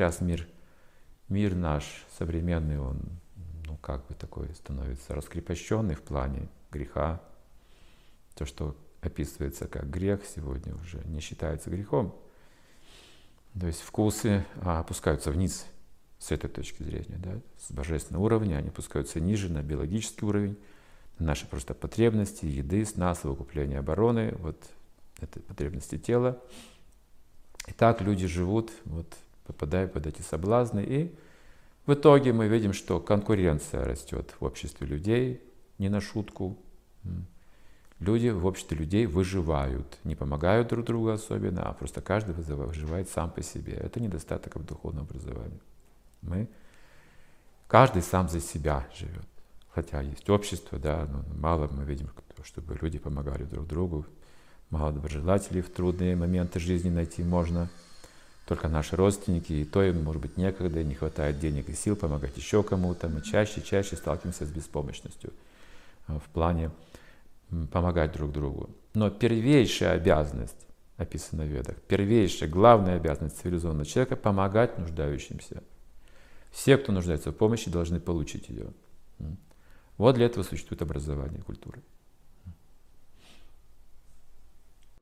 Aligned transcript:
Сейчас 0.00 0.22
мир, 0.22 0.48
мир 1.28 1.54
наш 1.54 1.84
современный, 2.16 2.78
он 2.78 3.02
ну, 3.66 3.76
как 3.82 4.06
бы 4.06 4.14
такой 4.14 4.48
становится 4.54 5.14
раскрепощенный 5.14 5.94
в 5.94 6.00
плане 6.00 6.48
греха. 6.70 7.20
То, 8.34 8.46
что 8.46 8.74
описывается 9.02 9.66
как 9.66 9.90
грех 9.90 10.22
сегодня 10.24 10.74
уже 10.74 11.02
не 11.04 11.20
считается 11.20 11.68
грехом. 11.68 12.16
То 13.60 13.66
есть 13.66 13.82
вкусы 13.82 14.46
а, 14.62 14.80
опускаются 14.80 15.30
вниз 15.30 15.66
с 16.18 16.32
этой 16.32 16.48
точки 16.48 16.82
зрения, 16.82 17.18
да, 17.18 17.38
с 17.58 17.70
божественного 17.70 18.24
уровня, 18.24 18.56
они 18.56 18.68
опускаются 18.68 19.20
ниже 19.20 19.52
на 19.52 19.62
биологический 19.62 20.24
уровень, 20.24 20.56
на 21.18 21.26
наши 21.26 21.46
просто 21.46 21.74
потребности, 21.74 22.46
еды, 22.46 22.86
сна, 22.86 23.14
совокупления 23.14 23.80
обороны, 23.80 24.34
вот 24.38 24.64
это 25.20 25.40
потребности 25.40 25.98
тела. 25.98 26.42
И 27.68 27.72
так 27.72 28.00
люди 28.00 28.26
живут, 28.26 28.72
вот, 28.86 29.14
попадая 29.52 29.88
под 29.88 30.06
эти 30.06 30.22
соблазны, 30.22 30.84
и 30.86 31.14
в 31.86 31.94
итоге 31.94 32.32
мы 32.32 32.46
видим, 32.46 32.72
что 32.72 33.00
конкуренция 33.00 33.84
растет 33.84 34.34
в 34.38 34.44
обществе 34.44 34.86
людей, 34.86 35.42
не 35.78 35.88
на 35.88 36.00
шутку. 36.00 36.56
Люди 37.98 38.28
в 38.28 38.46
обществе 38.46 38.76
людей 38.76 39.06
выживают, 39.06 39.98
не 40.04 40.14
помогают 40.14 40.68
друг 40.68 40.86
другу 40.86 41.08
особенно, 41.08 41.62
а 41.68 41.72
просто 41.72 42.00
каждый 42.00 42.34
выживает 42.34 43.08
сам 43.08 43.30
по 43.30 43.42
себе. 43.42 43.72
Это 43.72 44.00
недостаток 44.00 44.56
в 44.56 44.64
духовном 44.64 45.04
образовании. 45.04 45.60
Мы, 46.22 46.48
каждый 47.66 48.02
сам 48.02 48.28
за 48.28 48.40
себя 48.40 48.86
живет. 48.94 49.26
Хотя 49.70 50.00
есть 50.00 50.30
общество, 50.30 50.78
да, 50.78 51.08
но 51.10 51.24
мало 51.36 51.68
мы 51.68 51.84
видим, 51.84 52.08
чтобы 52.44 52.78
люди 52.80 52.98
помогали 52.98 53.44
друг 53.44 53.66
другу. 53.66 54.06
Мало 54.70 54.92
доброжелателей 54.92 55.60
в 55.60 55.70
трудные 55.70 56.14
моменты 56.14 56.60
жизни 56.60 56.90
найти 56.90 57.24
можно. 57.24 57.68
Только 58.50 58.66
наши 58.66 58.96
родственники, 58.96 59.52
и 59.52 59.64
то 59.64 59.80
им, 59.80 60.02
может 60.02 60.20
быть, 60.20 60.36
некогда, 60.36 60.82
не 60.82 60.96
хватает 60.96 61.38
денег 61.38 61.68
и 61.68 61.72
сил 61.72 61.94
помогать 61.94 62.36
еще 62.36 62.64
кому-то. 62.64 63.08
Мы 63.08 63.22
чаще 63.22 63.60
и 63.60 63.64
чаще 63.64 63.94
сталкиваемся 63.94 64.44
с 64.44 64.50
беспомощностью 64.50 65.32
э, 66.08 66.18
в 66.18 66.28
плане 66.30 66.72
помогать 67.70 68.10
друг 68.10 68.32
другу. 68.32 68.68
Но 68.92 69.08
первейшая 69.08 69.92
обязанность, 69.92 70.66
описана 70.96 71.44
в 71.44 71.46
Ведах, 71.46 71.76
первейшая, 71.86 72.48
главная 72.50 72.96
обязанность 72.96 73.38
цивилизованного 73.40 73.86
человека– 73.86 74.16
помогать 74.16 74.78
нуждающимся. 74.78 75.62
Все, 76.50 76.76
кто 76.76 76.90
нуждается 76.90 77.30
в 77.30 77.36
помощи, 77.36 77.70
должны 77.70 78.00
получить 78.00 78.48
ее. 78.48 78.66
Вот 79.96 80.16
для 80.16 80.26
этого 80.26 80.42
существует 80.42 80.82
образование 80.82 81.40
культура. 81.40 81.78